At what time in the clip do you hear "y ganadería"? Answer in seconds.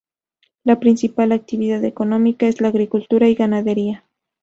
3.29-4.03